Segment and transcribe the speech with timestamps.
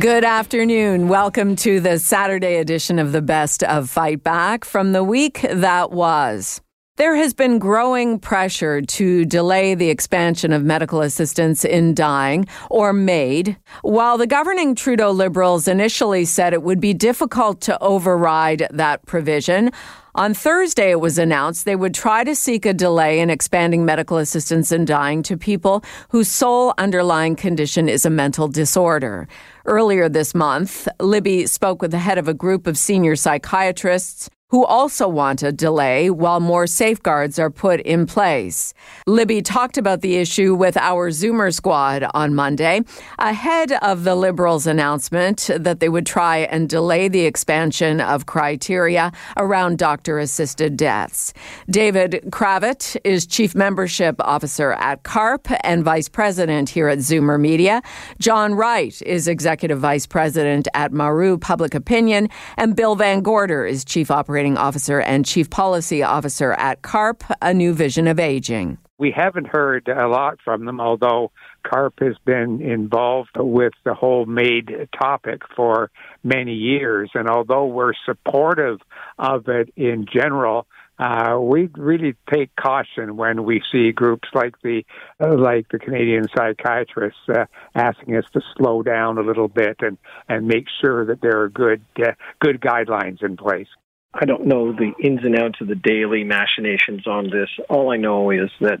[0.00, 1.06] Good afternoon.
[1.06, 5.92] Welcome to the Saturday edition of the Best of Fight Back from the week that
[5.92, 6.60] was.
[6.96, 12.92] There has been growing pressure to delay the expansion of medical assistance in dying, or
[12.92, 13.56] MAID.
[13.82, 19.72] While the governing Trudeau Liberals initially said it would be difficult to override that provision,
[20.14, 24.18] on Thursday, it was announced they would try to seek a delay in expanding medical
[24.18, 29.26] assistance in dying to people whose sole underlying condition is a mental disorder.
[29.64, 34.64] Earlier this month, Libby spoke with the head of a group of senior psychiatrists who
[34.64, 38.74] also want a delay while more safeguards are put in place.
[39.06, 42.82] Libby talked about the issue with our Zoomer squad on Monday,
[43.18, 49.10] ahead of the Liberals' announcement that they would try and delay the expansion of criteria
[49.38, 51.32] around doctor assisted deaths.
[51.70, 57.82] David Kravitz is Chief Membership Officer at CARP and Vice President here at Zoomer Media.
[58.20, 63.84] John Wright is Executive Vice President at Maru Public Opinion, and Bill Van Gorder is
[63.84, 68.78] Chief Operating Operating Officer and Chief Policy Officer at CARP, A New Vision of Aging.
[68.98, 71.30] We haven't heard a lot from them, although
[71.64, 75.88] CARP has been involved with the whole MAID topic for
[76.24, 77.12] many years.
[77.14, 78.80] And although we're supportive
[79.20, 80.66] of it in general,
[80.98, 84.82] uh, we really take caution when we see groups like the
[85.22, 87.44] uh, like the Canadian psychiatrists uh,
[87.76, 89.96] asking us to slow down a little bit and
[90.28, 93.68] and make sure that there are good uh, good guidelines in place.
[94.14, 97.48] I don't know the ins and outs of the daily machinations on this.
[97.68, 98.80] All I know is that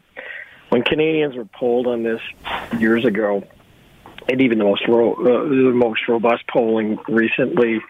[0.68, 2.20] when Canadians were polled on this
[2.78, 3.44] years ago,
[4.28, 7.80] and even the most ro- uh, the most robust polling recently,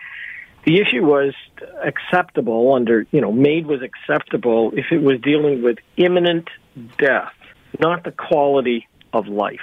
[0.65, 1.35] the issue was
[1.83, 6.49] acceptable under you know MAID was acceptable if it was dealing with imminent
[6.99, 7.33] death,
[7.79, 9.61] not the quality of life,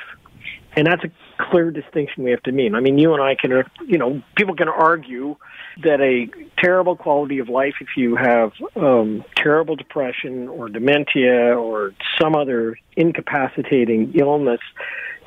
[0.75, 1.11] and that's a
[1.50, 2.75] clear distinction we have to mean.
[2.75, 5.35] I mean, you and I can you know people can argue
[5.84, 6.29] that a
[6.61, 12.77] terrible quality of life if you have um, terrible depression or dementia or some other
[12.95, 14.59] incapacitating illness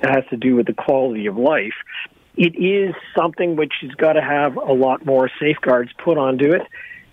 [0.01, 1.75] that has to do with the quality of life.
[2.37, 6.63] It is something which has got to have a lot more safeguards put onto it.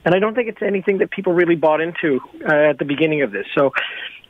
[0.03, 3.21] And I don't think it's anything that people really bought into uh, at the beginning
[3.21, 3.45] of this.
[3.55, 3.71] So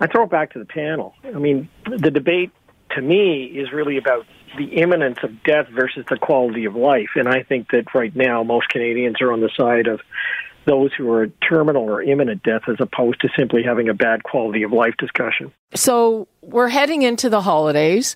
[0.01, 1.15] I throw it back to the panel.
[1.23, 2.51] I mean, the debate
[2.91, 4.25] to me is really about
[4.57, 7.09] the imminence of death versus the quality of life.
[7.15, 10.01] And I think that right now most Canadians are on the side of
[10.65, 14.23] those who are at terminal or imminent death as opposed to simply having a bad
[14.23, 15.51] quality of life discussion.
[15.73, 18.15] So we're heading into the holidays.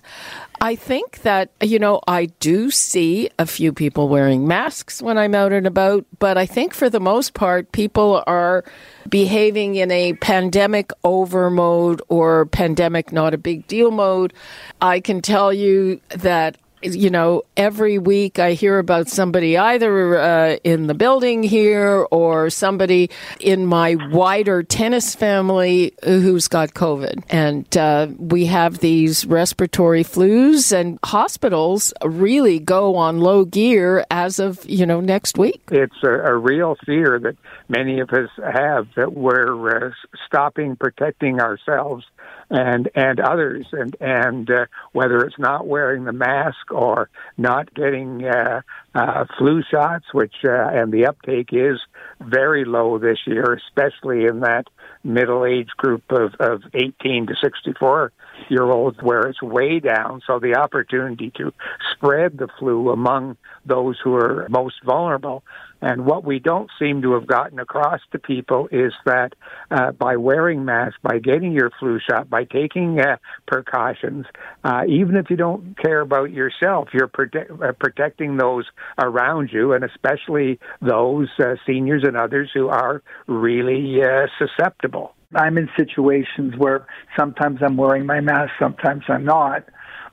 [0.60, 5.34] I think that, you know, I do see a few people wearing masks when I'm
[5.34, 8.64] out and about, but I think for the most part, people are
[9.08, 14.32] behaving in a pandemic over mode or pandemic not a big deal mode.
[14.80, 16.58] I can tell you that
[16.94, 22.50] you know, every week I hear about somebody either uh, in the building here or
[22.50, 23.10] somebody
[23.40, 27.24] in my wider tennis family who's got COVID.
[27.30, 34.38] And uh, we have these respiratory flus, and hospitals really go on low gear as
[34.38, 35.62] of, you know, next week.
[35.70, 37.36] It's a, a real fear that
[37.68, 39.90] many of us have that we're uh,
[40.26, 42.04] stopping protecting ourselves
[42.50, 48.24] and and others and and uh, whether it's not wearing the mask or not getting
[48.24, 48.60] uh,
[48.94, 51.80] uh, flu shots which uh, and the uptake is
[52.20, 54.64] very low this year especially in that
[55.02, 58.12] middle age group of of 18 to 64
[58.48, 61.52] year olds where it's way down so the opportunity to
[61.92, 65.42] spread the flu among those who are most vulnerable
[65.82, 69.34] and what we don't seem to have gotten across to people is that
[69.70, 73.16] uh, by wearing masks, by getting your flu shot, by taking uh,
[73.46, 74.26] precautions,
[74.64, 78.64] uh, even if you don't care about yourself, you're prote- uh, protecting those
[78.98, 85.15] around you, and especially those uh, seniors and others who are really uh, susceptible.
[85.34, 86.86] I'm in situations where
[87.18, 89.64] sometimes I'm wearing my mask, sometimes I'm not.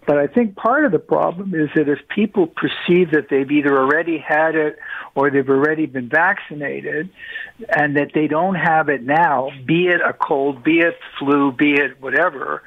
[0.06, 3.78] But I think part of the problem is that if people perceive that they've either
[3.78, 4.78] already had it
[5.16, 7.10] or they've already been vaccinated
[7.70, 11.74] and that they don't have it now, be it a cold, be it flu, be
[11.74, 12.64] it whatever,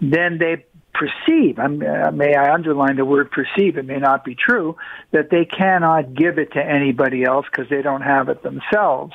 [0.00, 0.64] then they
[0.94, 4.76] perceive, uh, may I underline the word perceive, it may not be true,
[5.12, 9.12] that they cannot give it to anybody else because they don't have it themselves.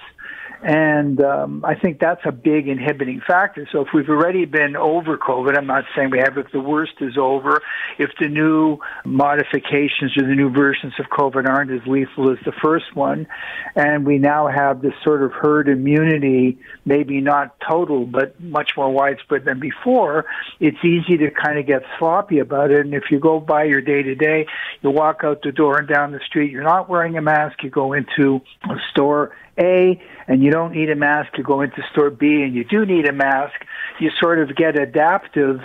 [0.63, 3.68] And um, I think that's a big inhibiting factor.
[3.69, 6.94] So if we've already been over COVID, I'm not saying we have, if the worst
[7.01, 7.62] is over,
[7.98, 12.54] if the new modifications or the new versions of COVID aren't as lethal as the
[12.62, 13.28] first one,
[13.75, 18.90] and we now have this sort of herd immunity, maybe not total, but much more
[18.90, 20.25] widespread than before,
[20.62, 22.86] it's easy to kind of get sloppy about it.
[22.86, 24.48] And if you go by your day to day,
[24.81, 27.69] you walk out the door and down the street, you're not wearing a mask, you
[27.69, 32.09] go into a store a and you don't need a mask, you go into store
[32.09, 33.53] B and you do need a mask,
[34.00, 35.59] you sort of get adaptive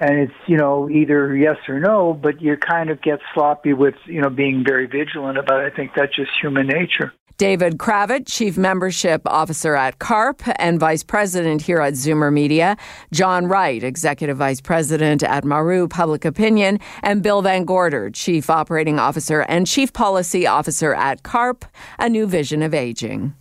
[0.00, 3.94] and it's, you know, either yes or no, but you kind of get sloppy with,
[4.06, 5.72] you know, being very vigilant about it.
[5.72, 7.12] I think that's just human nature.
[7.38, 12.76] David Kravitz, Chief Membership Officer at CARP and Vice President here at Zoomer Media,
[13.12, 18.98] John Wright, Executive Vice President at Maru Public Opinion, and Bill Van Gorder, Chief Operating
[18.98, 21.64] Officer and Chief Policy Officer at CARP,
[21.98, 23.34] A New Vision of Aging.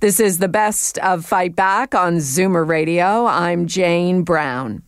[0.00, 3.26] This is the best of Fight Back on Zoomer Radio.
[3.26, 4.82] I'm Jane Brown.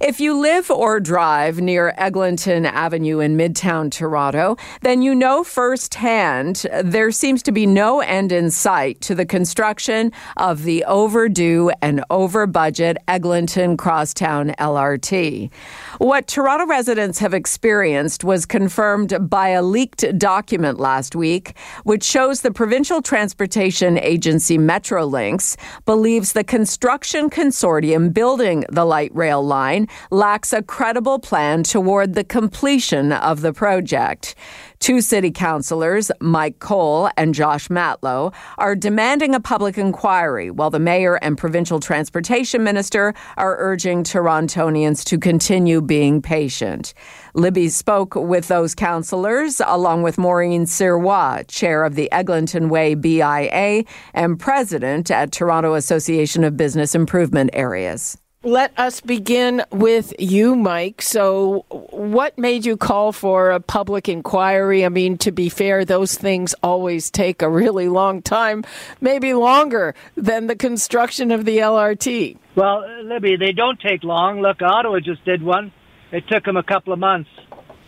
[0.00, 6.66] If you live or drive near Eglinton Avenue in Midtown Toronto, then you know firsthand
[6.82, 12.04] there seems to be no end in sight to the construction of the overdue and
[12.10, 15.50] over budget Eglinton Crosstown LRT.
[15.98, 22.40] What Toronto residents have experienced was confirmed by a leaked document last week, which shows
[22.40, 29.65] the provincial transportation agency Metrolinx believes the construction consortium building the light rail line
[30.10, 34.34] lacks a credible plan toward the completion of the project.
[34.78, 40.78] Two city councillors, Mike Colle and Josh Matlow, are demanding a public inquiry, while the
[40.78, 46.92] mayor and provincial transportation minister are urging Torontonians to continue being patient.
[47.34, 53.84] Libby spoke with those councillors, along with Maureen Sirois, chair of the Eglinton Way BIA
[54.14, 61.02] and president at Toronto Association of Business Improvement Areas let us begin with you, Mike.
[61.02, 64.84] So, what made you call for a public inquiry?
[64.84, 68.62] I mean, to be fair, those things always take a really long time,
[69.00, 72.38] maybe longer than the construction of the LRT.
[72.54, 74.40] Well, Libby, they don't take long.
[74.40, 75.72] Look, Ottawa just did one.
[76.12, 77.30] It took them a couple of months,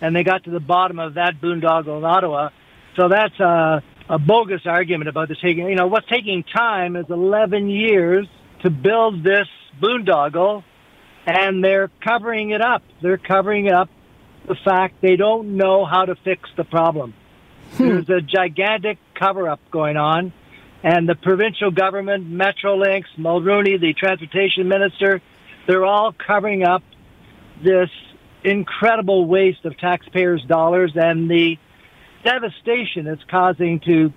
[0.01, 2.51] and they got to the bottom of that boondoggle in Ottawa.
[2.97, 5.69] So that's a, a bogus argument about this taking.
[5.69, 8.27] You know, what's taking time is 11 years
[8.63, 9.47] to build this
[9.81, 10.65] boondoggle,
[11.27, 12.83] and they're covering it up.
[13.03, 13.89] They're covering up
[14.47, 17.15] the fact they don't know how to fix the problem.
[17.73, 17.89] Hmm.
[17.89, 20.33] There's a gigantic cover up going on,
[20.83, 25.21] and the provincial government, Metrolinx, Mulroney, the transportation minister,
[25.67, 26.83] they're all covering up
[27.63, 27.91] this
[28.45, 31.59] incredible waste of taxpayers' dollars and the
[32.25, 34.13] devastation it's causing to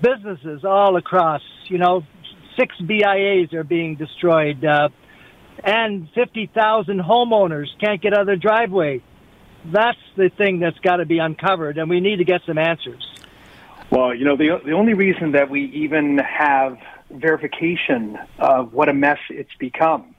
[0.00, 1.42] businesses all across.
[1.66, 2.04] You know,
[2.56, 4.64] six BIAs are being destroyed.
[4.64, 4.88] Uh,
[5.64, 9.02] and 50,000 homeowners can't get out of their driveway.
[9.64, 13.08] That's the thing that's got to be uncovered, and we need to get some answers.
[13.90, 16.78] Well, you know, the, the only reason that we even have
[17.10, 20.14] verification of what a mess it's become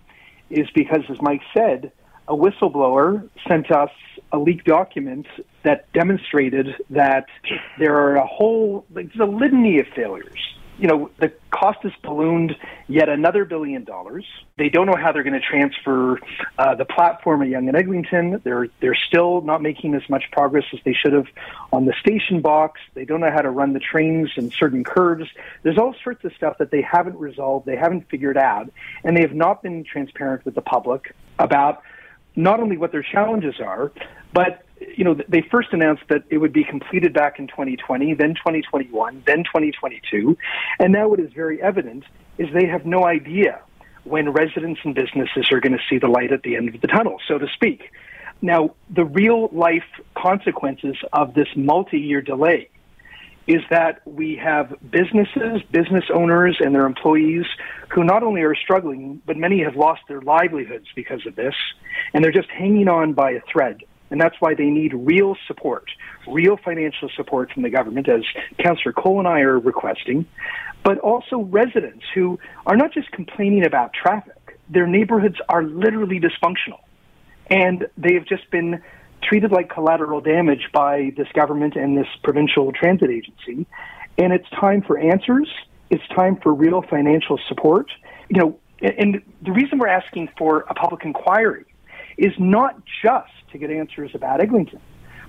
[0.50, 1.92] is because, as Mike said,
[2.28, 3.90] a whistleblower sent us
[4.32, 5.28] a leaked document
[5.64, 7.26] that demonstrated that
[7.80, 10.40] there are a whole, like, there's a litany of failures
[10.78, 12.56] you know, the cost has ballooned
[12.88, 14.26] yet another billion dollars.
[14.58, 16.20] They don't know how they're going to transfer
[16.58, 18.42] uh, the platform at Yonge and Eglinton.
[18.44, 21.28] They're they're still not making as much progress as they should have
[21.72, 22.82] on the station box.
[22.96, 25.30] They don't know how to run the trains in certain curves.
[25.62, 27.66] There's all sorts of stuff that they haven't resolved.
[27.66, 28.72] They haven't figured out,
[29.04, 31.84] and they have not been transparent with the public about
[32.36, 33.92] not only what their challenges are,
[34.34, 34.63] but
[34.96, 39.24] you know, they first announced that it would be completed back in 2020, then 2021,
[39.26, 40.38] then 2022,
[40.80, 42.04] and now what is very evident
[42.38, 43.62] is they have no idea
[44.04, 46.88] when residents and businesses are going to see the light at the end of the
[46.88, 47.92] tunnel, so to speak.
[48.42, 49.86] Now, the real life
[50.18, 52.70] consequences of this multi-year delay
[53.48, 57.46] is that we have businesses, business owners, and their employees
[57.90, 61.56] who not only are struggling, but many have lost their livelihoods because of this,
[62.14, 63.84] and they're just hanging on by a thread.
[64.14, 65.86] And that's why they need real support,
[66.28, 68.22] real financial support from the government, as
[68.60, 70.28] Councillor Colle and I are requesting,
[70.84, 74.60] but also residents who are not just complaining about traffic.
[74.70, 76.82] Their neighborhoods are literally dysfunctional.
[77.50, 78.84] And they have just been
[79.24, 83.66] treated like collateral damage by this government and this provincial transit agency.
[84.20, 85.50] And it's time for answers.
[85.90, 87.88] It's time for real financial support.
[88.30, 91.66] You know, and the reason we're asking for a public inquiry
[92.18, 94.80] is not just to get answers about Eglinton.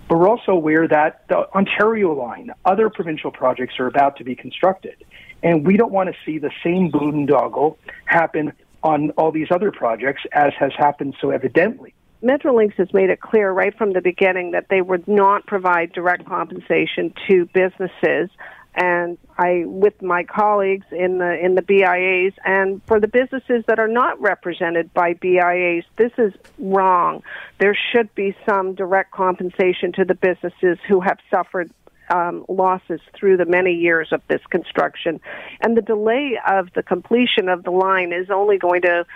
[0.08, 4.34] But we're also aware that the Ontario line, other provincial projects are about to be
[4.34, 5.02] constructed.
[5.42, 10.22] And we don't want to see the same boondoggle happen on all these other projects
[10.32, 11.94] as has happened so evidently.
[12.22, 16.26] Metrolinx has made it clear right from the beginning that they would not provide direct
[16.26, 18.30] compensation to businesses
[18.74, 23.78] and I with my colleagues in the in the BIAs and for the businesses that
[23.78, 27.22] are not represented by BIAs this is wrong.
[27.58, 31.70] There should be some direct compensation to the businesses who have suffered
[32.12, 35.20] um, losses through the many years of this construction.
[35.60, 39.06] And the delay of the completion of the line is only going to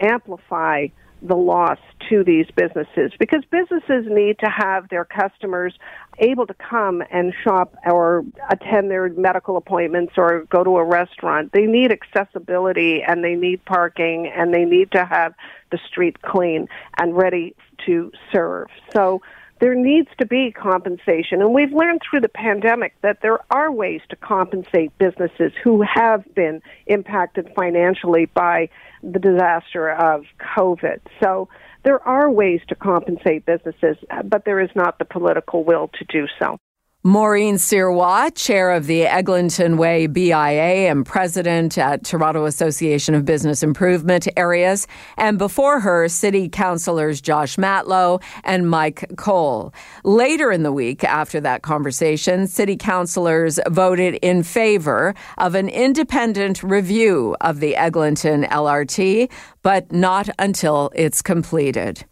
[0.00, 0.86] amplify
[1.22, 5.74] the loss to these businesses because businesses need to have their customers
[6.18, 11.52] able to come and shop or attend their medical appointments or go to a restaurant.
[11.52, 15.34] They need accessibility and they need parking and they need to have
[15.70, 17.54] the street clean and ready
[17.86, 18.68] to serve.
[18.92, 19.20] So
[19.60, 21.40] there needs to be compensation.
[21.40, 26.24] And we've learned through the pandemic that there are ways to compensate businesses who have
[26.34, 28.68] been impacted financially by
[29.02, 30.24] the disaster of
[30.56, 31.00] COVID.
[31.22, 31.48] So
[31.84, 36.26] there are ways to compensate businesses, but there is not the political will to do
[36.38, 36.58] so.
[37.04, 43.62] Maureen Sirois, chair of the Eglinton Way BIA and president at Toronto Association of Business
[43.62, 44.86] Improvement Areas,
[45.16, 49.72] and before her, city councillors Josh Matlow and Mike Colle.
[50.02, 56.64] Later in the week, after that conversation, city councillors voted in favor of an independent
[56.64, 59.30] review of the Eglinton LRT,
[59.62, 62.04] but not until it's completed.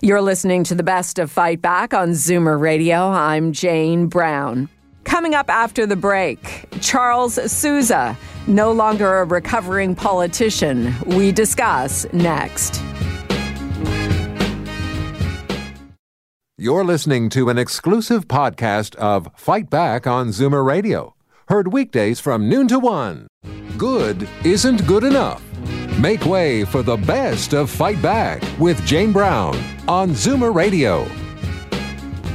[0.00, 3.08] You're listening to the best of Fight Back on Zoomer Radio.
[3.08, 4.68] I'm Jane Brown.
[5.04, 10.94] Coming up after the break, Charles Sousa, no longer a recovering politician.
[11.06, 12.82] We discuss next.
[16.56, 21.14] You're listening to an exclusive podcast of Fight Back on Zoomer Radio.
[21.48, 23.26] Heard weekdays from noon to one.
[23.76, 25.42] Good isn't good enough.
[26.02, 29.54] Make way for the best of Fight Back with Jane Brown
[29.86, 31.06] on Zoomer Radio.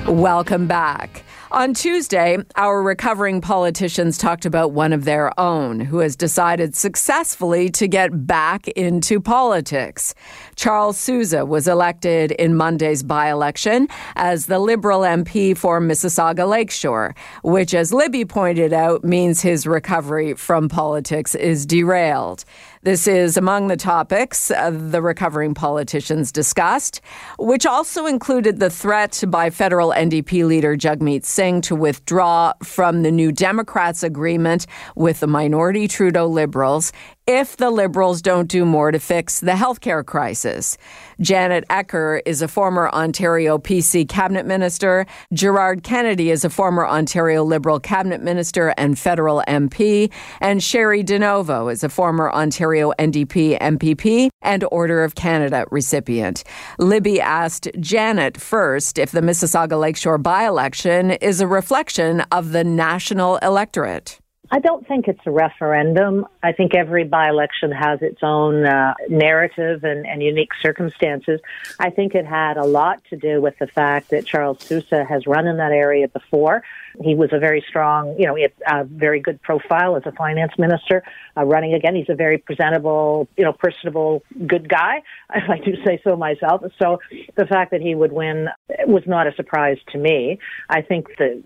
[0.10, 1.26] Welcome back.
[1.52, 7.70] On Tuesday, our recovering politicians talked about one of their own who has decided successfully
[7.70, 10.14] to get back into politics.
[10.56, 17.16] Charles Sousa was elected in Monday's by election as the Liberal MP for Mississauga Lakeshore,
[17.44, 22.44] which, as Libby pointed out, means his recovery from politics is derailed.
[22.84, 27.02] This is among the topics the recovering politicians discussed,
[27.40, 33.12] which also included the threat by federal NDP leader Jagmeet Singh to withdraw from the
[33.12, 36.92] New Democrats agreement with the minority Trudeau Liberals
[37.26, 40.78] if the Liberals don't do more to fix the healthcare crisis.
[41.20, 45.06] Janet Ecker is a former Ontario PC cabinet minister.
[45.34, 50.12] Gerard Kennedy is a former Ontario Liberal cabinet minister and federal MP.
[50.42, 56.44] And Cheri DiNovo is a former Ontario NDP MPP and Order of Canada recipient.
[56.78, 62.64] Libby asked Janet first if the Mississauga Lakeshore by election is a reflection of the
[62.64, 64.20] national electorate.
[64.50, 66.26] I don't think it's a referendum.
[66.42, 71.42] I think every by election has its own uh, narrative and, and, unique circumstances.
[71.80, 75.28] I think it had a lot to do with the fact that Charles Sousa has
[75.28, 76.64] run in that area before.
[77.04, 80.12] He was a very strong, you know, he had a very good profile as a
[80.12, 81.04] finance minister.
[81.36, 85.04] Uh, running again, he's a very presentable, you know, personable, good guy.
[85.36, 86.64] If I do say so myself.
[86.82, 87.00] So
[87.36, 88.48] the fact that he would win
[88.88, 90.40] was not a surprise to me.
[90.70, 91.44] I think the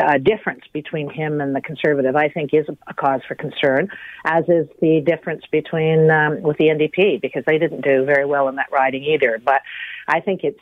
[0.00, 3.88] uh, difference between him and the conservative, I think, is a cause for concern,
[4.24, 8.48] as is the difference between um, with the NDP because they didn't do very well
[8.48, 9.40] in that riding either.
[9.44, 9.62] But
[10.08, 10.60] I think it's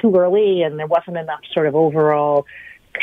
[0.00, 2.46] too early, and there wasn't enough sort of overall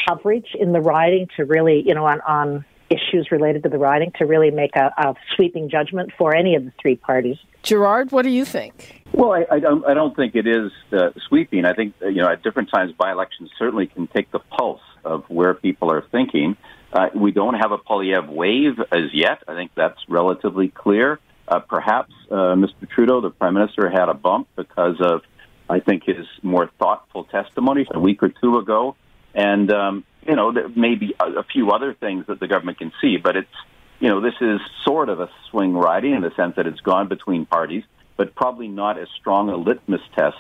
[0.08, 4.12] coverage in the riding to really, you know, on, on issues related to the riding
[4.20, 7.38] to really make a, a sweeping judgment for any of the three parties.
[7.64, 9.04] Gerard, what do you think?
[9.14, 9.86] Well, I, I don't.
[9.86, 11.66] I don't think it is uh, sweeping.
[11.66, 15.24] I think uh, you know at different times by-elections certainly can take the pulse of
[15.30, 16.58] where people are thinking.
[16.92, 19.44] Uh, we don't have a Poilievre wave as yet.
[19.48, 21.20] I think that's relatively clear.
[21.48, 22.90] Uh, perhaps uh, Mr.
[22.90, 25.22] Trudeau, the Prime Minister, had a bump because of,
[25.70, 28.96] I think, his more thoughtful testimony a week or two ago.
[29.34, 32.92] And, um, you know, there may be a, few other things that the government can
[33.02, 33.56] see, but it's,
[34.00, 37.08] you know, this is sort of a swing riding in the sense that it's gone
[37.08, 37.84] between parties,
[38.16, 40.38] but probably not as strong a litmus test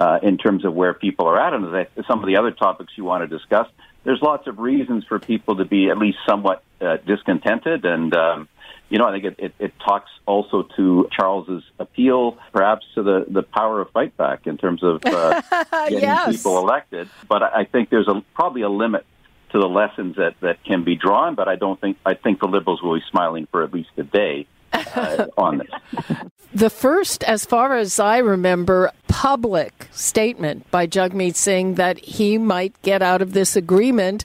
[0.00, 1.52] uh, in terms of where people are at.
[1.52, 3.68] And as some of the other topics you want to discuss,
[4.04, 8.48] there's lots of reasons for people to be at least somewhat uh, discontented and, um,
[8.90, 13.24] you know, I think it, it, it, talks also to Charles's appeal, perhaps to the,
[13.28, 15.40] the power of fight back in terms of uh,
[15.88, 16.36] getting yes.
[16.36, 17.08] people elected.
[17.28, 19.06] But I think there's a, probably a limit
[19.52, 22.46] to the lessons that, that can be drawn, but I don't think I think the
[22.46, 26.18] Liberals will be smiling for at least a day uh, on this.
[26.52, 32.74] The first, as far as I remember, public statement by Jagmeet Singh that he might
[32.82, 34.24] get out of this agreement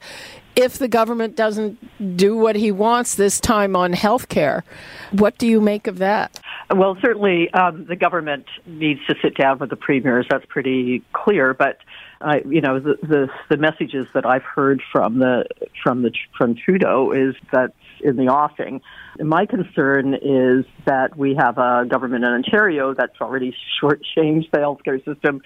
[0.55, 4.63] if the government doesn't do what he wants this time on health care.
[5.11, 6.39] What do you make of that?
[6.73, 10.25] Well, certainly um, the government needs to sit down with the premiers.
[10.29, 11.53] That's pretty clear.
[11.53, 11.77] But
[12.21, 15.45] I, you know, the, the the messages that I've heard from the
[15.83, 18.81] from the from Trudeau is that in the offing.
[19.19, 25.03] My concern is that we have a government in Ontario that's already shortchanged the healthcare
[25.05, 25.41] system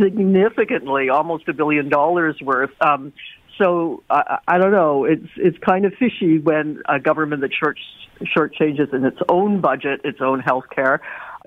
[0.00, 2.70] significantly, almost a billion dollars worth.
[2.80, 3.12] Um,
[3.58, 5.04] so I, I don't know.
[5.04, 7.78] It's it's kind of fishy when a government that short
[8.36, 11.00] shortchanges in its own budget, its own health care,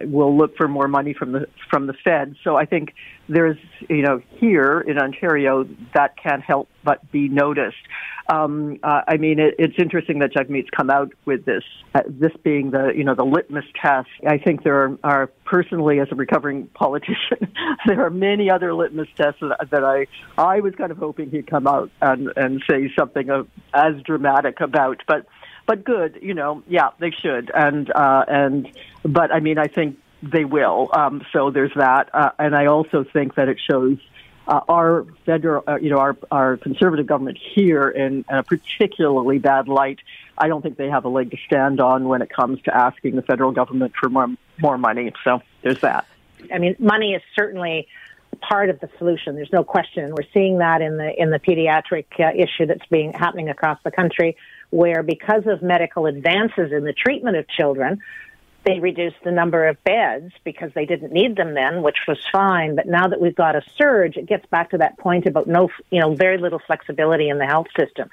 [0.06, 2.36] will look for more money from the from the Fed.
[2.44, 2.94] So I think
[3.28, 3.58] there's
[3.90, 7.78] you know here in Ontario that can't help but be noticed.
[8.32, 12.32] Um, uh, I mean, it, it's interesting that Jagmeet's come out with this, uh, this
[12.44, 14.10] being the you know the litmus test.
[14.28, 17.54] I think there are, are personally, as a recovering politician,
[17.86, 21.48] there are many other litmus tests that, that I I was kind of hoping he'd
[21.48, 25.26] come out and and say something of, as dramatic about, but
[25.72, 28.70] but good, you know, yeah, they should, and uh, and
[29.04, 30.90] but I mean, I think they will.
[30.92, 33.98] Um, so there's that, uh, and I also think that it shows
[34.50, 39.70] uh, our federal, uh, you know, our our conservative government here in a particularly bad
[39.70, 40.00] light.
[40.38, 43.16] I don't think they have a leg to stand on when it comes to asking
[43.16, 44.28] the federal government for more
[44.60, 45.14] more money.
[45.24, 46.06] So there's that.
[46.54, 47.88] I mean, money is certainly
[48.42, 49.36] part of the solution.
[49.36, 50.10] There's no question.
[50.10, 53.92] We're seeing that in the in the pediatric uh, issue that's being happening across the
[53.92, 54.36] country,
[54.72, 58.02] where because of medical advances in the treatment of children,
[58.64, 62.76] they reduced the number of beds because they didn't need them then, which was fine.
[62.76, 65.70] But now that we've got a surge, it gets back to that point about no,
[65.90, 68.10] you know, very little flexibility in the health system.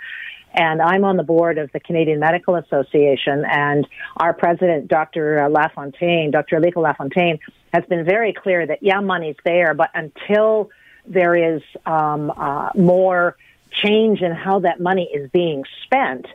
[0.54, 3.86] And I'm on the board of the Canadian Medical Association, and
[4.16, 5.46] our president, Dr.
[5.50, 6.58] Lafontaine, Dr.
[6.58, 7.38] Alika Lafontaine,
[7.74, 10.70] has been very clear that yeah, money's there, but until
[11.06, 13.36] there is um, uh, more
[13.70, 16.26] change in how that money is being spent,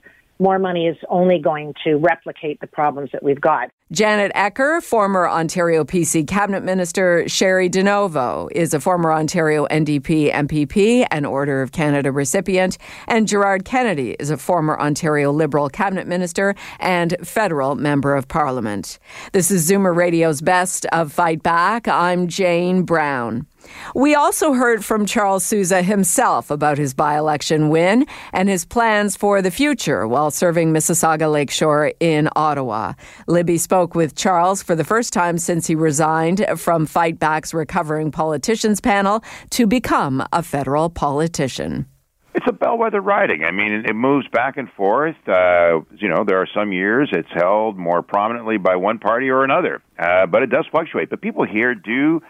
[0.44, 3.70] more money is only going to replicate the problems that we've got.
[3.94, 11.08] Janet Ecker, former Ontario PC cabinet minister, Cheri DiNovo is a former Ontario NDP MPP
[11.12, 12.78] and Order of Canada recipient,
[13.08, 19.00] and Gerard Kennedy is a former Ontario Liberal cabinet minister and federal member of parliament.
[19.32, 21.88] This is Zoomer Radio's Best of Fight Back.
[21.88, 23.48] I'm Jane Brown.
[23.96, 29.16] We also heard from Charles Sousa himself about his by election win and his plans
[29.16, 32.94] for the future while serving Mississauga Lakeshore in Ottawa.
[33.28, 38.12] Libby spoke with Charles for the first time since he resigned from Fight Back's Recovering
[38.12, 41.86] Politicians panel to become a federal politician.
[42.36, 43.44] It's a bellwether riding.
[43.44, 45.16] I mean, it moves back and forth.
[45.28, 49.44] Uh, you know, there are some years it's held more prominently by one party or
[49.44, 51.12] another, uh, but it does fluctuate.
[51.12, 52.22] But people here do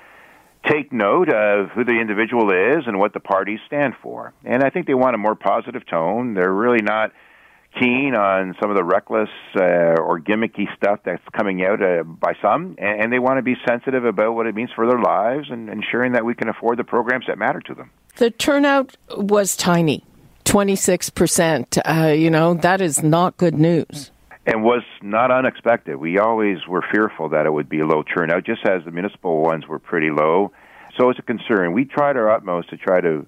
[0.69, 4.33] take note of who the individual is and what the parties stand for.
[4.45, 6.33] And I think they want a more positive tone.
[6.33, 7.11] They're really not
[7.79, 9.63] keen on some of the reckless uh,
[9.99, 13.55] or gimmicky stuff that's coming out uh, by some, and, and they want to be
[13.67, 16.83] sensitive about what it means for their lives and ensuring that we can afford the
[16.83, 17.89] programs that matter to them.
[18.17, 20.05] The turnout was tiny.
[20.45, 21.79] 26%.
[21.83, 24.11] Uh, you know, that is not good news
[24.45, 25.95] and was not unexpected.
[25.95, 29.41] We always were fearful that it would be a low turnout, just as the municipal
[29.41, 30.51] ones were pretty low.
[30.97, 31.73] So it's a concern.
[31.73, 33.25] We tried our utmost to try to,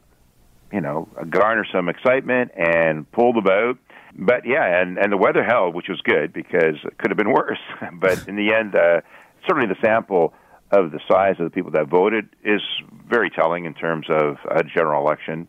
[0.71, 3.79] you know, garner some excitement and pull the boat.
[4.17, 7.33] But yeah, and and the weather held, which was good because it could have been
[7.33, 7.59] worse.
[7.93, 9.01] but in the end, uh,
[9.47, 10.33] certainly the sample
[10.71, 12.61] of the size of the people that voted is
[13.07, 15.47] very telling in terms of a general election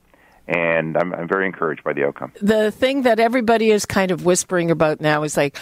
[0.49, 2.33] and I'm, I'm very encouraged by the outcome.
[2.41, 5.57] The thing that everybody is kind of whispering about now is like,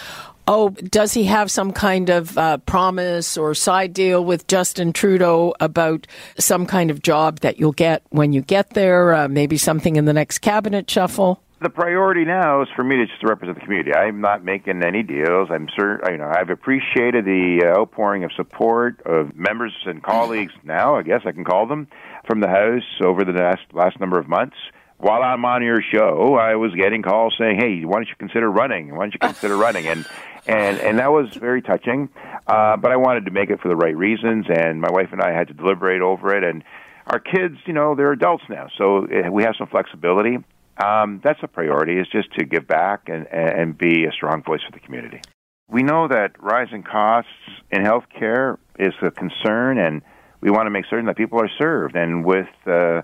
[0.47, 5.53] oh, does he have some kind of uh, promise or side deal with Justin Trudeau
[5.59, 9.13] about some kind of job that you'll get when you get there?
[9.13, 11.41] Uh, maybe something in the next cabinet shuffle.
[11.61, 13.93] The priority now is for me to just represent the community.
[13.93, 15.47] I'm not making any deals.
[15.49, 20.53] I'm certain, you know, I've appreciated the uh, outpouring of support of members and colleagues.
[20.65, 21.87] Now, I guess I can call them
[22.27, 24.57] from the House over the last last number of months
[24.97, 28.49] while I'm on your show, I was getting calls saying, "Hey, why don't you consider
[28.49, 28.95] running?
[28.95, 30.05] Why don't you consider running?" And
[30.47, 32.09] and and that was very touching.
[32.47, 35.21] Uh, but I wanted to make it for the right reasons, and my wife and
[35.21, 36.43] I had to deliberate over it.
[36.43, 36.63] And
[37.07, 40.37] our kids, you know, they're adults now, so eh, we have some flexibility.
[40.83, 44.61] Um, that's a priority is just to give back and and be a strong voice
[44.65, 45.21] for the community.
[45.67, 47.31] We know that rising costs
[47.71, 50.03] in healthcare is a concern, and
[50.45, 51.95] we want to make certain that people are served.
[51.95, 53.01] And with uh,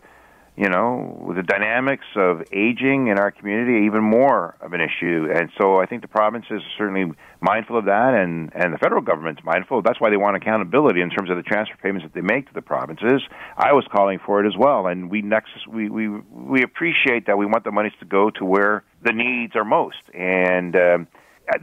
[0.57, 5.27] you know, with the dynamics of aging in our community even more of an issue.
[5.33, 9.01] And so I think the provinces are certainly mindful of that, and, and the federal
[9.01, 9.81] government's mindful.
[9.81, 12.53] That's why they want accountability in terms of the transfer payments that they make to
[12.53, 13.23] the provinces.
[13.57, 17.37] I was calling for it as well, and we Nexus we we we appreciate that
[17.37, 20.75] we want the monies to go to where the needs are most, and.
[20.75, 21.07] Um,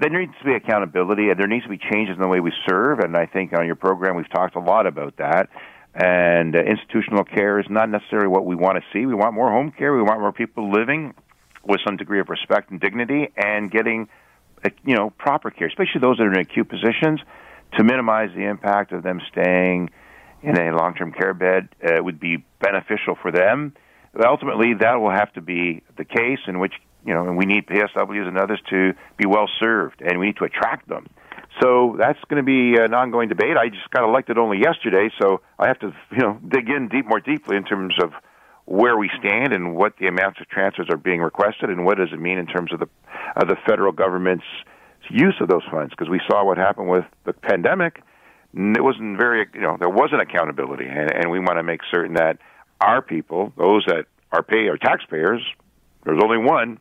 [0.01, 2.53] there needs to be accountability, and there needs to be changes in the way we
[2.68, 2.98] serve.
[3.01, 5.48] And I think on your program, we've talked a lot about that.
[5.94, 9.07] And uh, institutional care is not necessarily what we want to see.
[9.07, 9.94] We want more home care.
[9.94, 11.14] We want more people living
[11.64, 14.09] with some degree of respect and dignity and getting,
[14.64, 17.20] uh, you know, proper care, especially those that are in acute positions,
[17.77, 19.90] to minimize the impact of them staying
[20.42, 23.74] in a long-term care bed uh, would be beneficial for them.
[24.24, 26.74] Ultimately, that will have to be the case in which
[27.08, 30.36] you know, and we need PSWs and others to be well served, and we need
[30.36, 31.06] to attract them.
[31.62, 33.56] So that's going to be an ongoing debate.
[33.56, 37.06] I just got elected only yesterday, so I have to, you know, dig in deep
[37.06, 38.12] more deeply in terms of
[38.66, 42.10] where we stand and what the amounts of transfers are being requested, and what does
[42.12, 42.88] it mean in terms of the
[43.40, 44.44] the federal government's
[45.08, 45.90] use of those funds.
[45.90, 48.02] Because we saw what happened with the pandemic.
[48.54, 52.14] It wasn't very, you know, there wasn't accountability, and, and we want to make certain
[52.14, 52.38] that
[52.82, 55.42] our people, those that are pay, our taxpayers,
[56.04, 56.78] there's only one,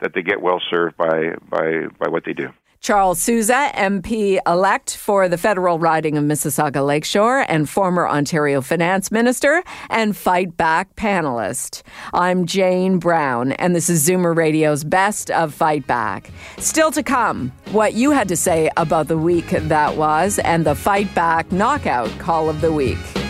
[0.00, 2.48] that they get well served by by by what they do.
[2.80, 9.10] Charles Sousa, MP elect for the federal riding of Mississauga Lakeshore and former Ontario finance
[9.10, 11.82] minister and fight back panelist.
[12.14, 16.30] I'm Jane Brown, and this is Zoomer Radio's Best of Fight Back.
[16.58, 20.76] Still to come, what you had to say about the week that was and the
[20.76, 23.27] Fight Back Knockout Call of the Week.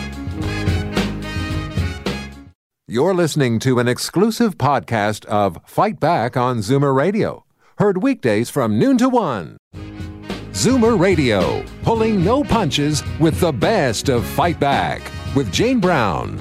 [2.91, 7.45] You're listening to an exclusive podcast of Fight Back on Zoomer Radio,
[7.77, 9.57] heard weekdays from noon to one.
[10.53, 15.03] Zoomer Radio, pulling no punches with the best of Fight Back
[15.35, 16.39] with Jane Brown.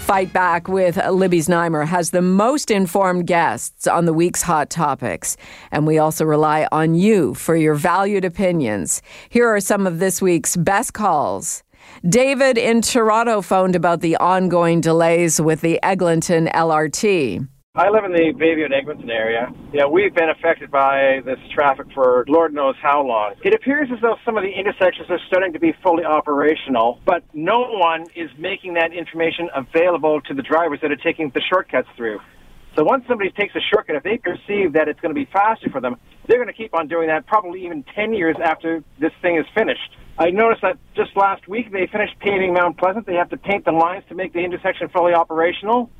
[0.00, 5.38] Fight Back with Libby Znaimer has the most informed guests on the week's hot topics.
[5.72, 9.00] And we also rely on you for your valued opinions.
[9.30, 11.62] Here are some of this week's best calls.
[12.08, 17.46] David in Toronto phoned about the ongoing delays with the Eglinton LRT.
[17.76, 19.46] I live in the Bayview and Eglinton area.
[19.72, 23.34] Yeah, we've been affected by this traffic for Lord knows how long.
[23.44, 27.22] It appears as though some of the intersections are starting to be fully operational, but
[27.32, 31.88] no one is making that information available to the drivers that are taking the shortcuts
[31.96, 32.18] through.
[32.76, 35.70] So once somebody takes a shortcut, if they perceive that it's going to be faster
[35.70, 39.12] for them, they're going to keep on doing that probably even 10 years after this
[39.20, 39.96] thing is finished.
[40.18, 43.06] I noticed that just last week they finished paving Mount Pleasant.
[43.06, 45.90] They have to paint the lines to make the intersection fully operational.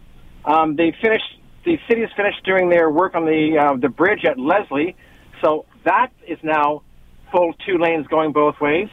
[0.44, 1.24] Um, they finished.
[1.64, 4.96] The city has finished doing their work on the uh, the bridge at Leslie,
[5.42, 6.82] so that is now
[7.32, 8.88] full two lanes going both ways.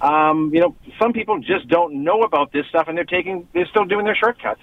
[0.00, 3.66] Um, you know, some people just don't know about this stuff, and they're taking they're
[3.66, 4.60] still doing their shortcuts.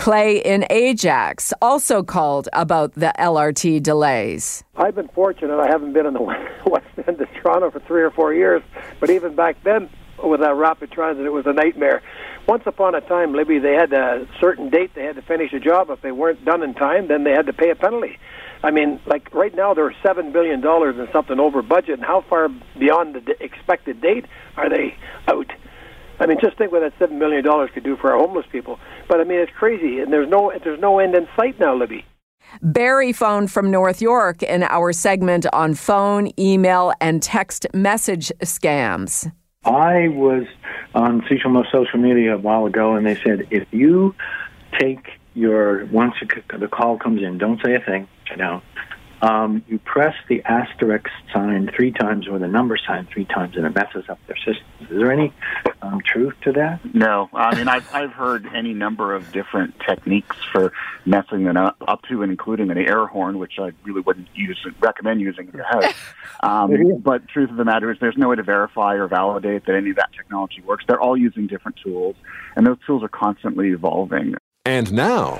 [0.00, 4.64] Clay in Ajax also called about the LRT delays.
[4.74, 5.60] I've been fortunate.
[5.60, 6.22] I haven't been in the
[6.66, 8.62] West End of Toronto for three or four years,
[8.98, 9.90] but even back then,
[10.24, 12.02] with that rapid transit, it was a nightmare.
[12.48, 15.60] Once upon a time, Libby, they had a certain date they had to finish a
[15.60, 15.90] job.
[15.90, 18.18] If they weren't done in time, then they had to pay a penalty.
[18.62, 21.98] I mean, like right now, there are seven billion dollars and something over budget.
[21.98, 24.24] And how far beyond the expected date
[24.56, 24.96] are they
[25.28, 25.52] out?
[26.20, 28.78] I mean, just think what that seven million dollars could do for our homeless people.
[29.08, 32.04] But I mean, it's crazy, and there's no there's no end in sight now, Libby.
[32.62, 39.32] Barry phoned from North York in our segment on phone, email, and text message scams.
[39.64, 40.44] I was
[40.94, 44.14] on social social media a while ago, and they said if you
[44.78, 46.14] take your once
[46.58, 48.08] the call comes in, don't say a thing.
[48.30, 48.62] You know,
[49.22, 53.66] um, you press the asterisk sign three times or the number sign three times, and
[53.66, 54.64] it messes up their systems.
[54.80, 55.32] Is there any
[55.82, 56.80] um, truth to that?
[56.94, 60.72] No, I mean I've I've heard any number of different techniques for
[61.04, 64.58] messing them up, up to and including an air horn, which I really wouldn't use
[64.80, 65.94] recommend using in your house.
[66.42, 69.74] Um, but truth of the matter is, there's no way to verify or validate that
[69.74, 70.84] any of that technology works.
[70.88, 72.16] They're all using different tools,
[72.56, 74.36] and those tools are constantly evolving.
[74.64, 75.34] And now,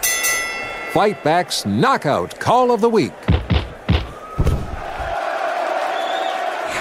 [0.92, 3.39] Fight Back's Knockout Call of the Week.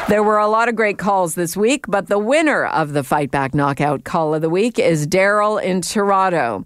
[0.10, 3.30] There were a lot of great calls this week, but the winner of the Fight
[3.30, 6.66] Back Knockout Call of the Week is Daryl in Toronto,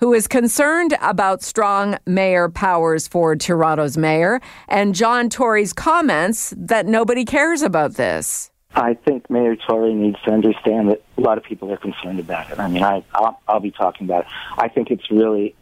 [0.00, 6.84] who is concerned about strong mayor powers for Toronto's mayor and John Tory's comments that
[6.84, 8.50] nobody cares about this.
[8.74, 12.50] I think Mayor Tory needs to understand that a lot of people are concerned about
[12.50, 12.58] it.
[12.58, 14.30] I mean, I, I'll, I'll be talking about it.
[14.58, 15.54] I think it's really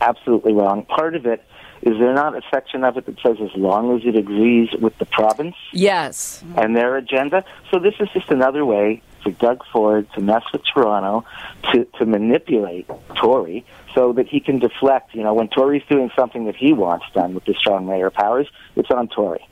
[0.00, 0.86] absolutely wrong.
[0.86, 1.44] Part of it
[1.82, 4.96] is there not a section of it that says as long as it agrees with
[4.98, 5.56] the province?
[5.72, 6.42] Yes.
[6.56, 7.44] And their agenda?
[7.72, 11.24] So this is just another way for Doug Ford to mess with Toronto,
[11.72, 13.64] to, to manipulate Tory
[13.94, 15.12] so that he can deflect.
[15.14, 18.48] You know, when Tory's doing something that he wants done with the strong mayor powers,
[18.76, 19.46] it's on Tory.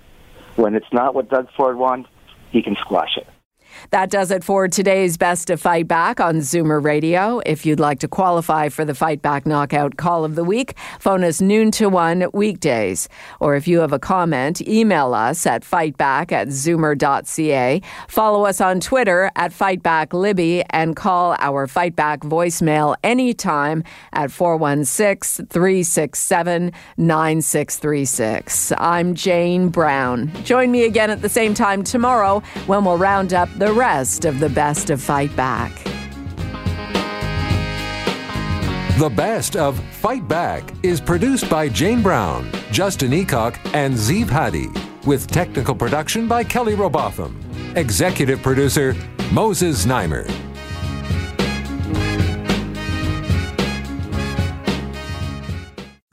[0.55, 2.09] When it's not what Doug Ford wants,
[2.53, 3.27] he can squash it.
[3.91, 7.41] That does it for today's Best of Fight Back on Zoomer Radio.
[7.47, 11.25] If you'd like to qualify for the Fight Back Knockout Call of the Week, phone
[11.25, 13.09] us noon to one weekdays.
[13.41, 17.83] Or if you have a comment, email us at fightback at zoomer.ca.
[18.09, 25.47] Follow us on Twitter at FightbackLibby and call our Fight Back voicemail anytime at 416
[25.47, 28.73] 367 9636.
[28.79, 30.33] I'm Jane Brown.
[30.45, 34.41] Join me again at the same time tomorrow when we'll round up the rest of
[34.41, 35.85] the best of Fight Back.
[38.99, 44.69] The Best of Fight Back is produced by Jane Brown, Justin Eacock, and Zeev Hadi,
[45.05, 47.39] with technical production by Kelly Robotham.
[47.77, 48.97] Executive producer
[49.31, 50.50] Moses Znaimer.